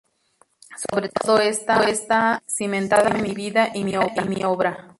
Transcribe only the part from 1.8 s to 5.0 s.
está cimentada mi vida y mi obra.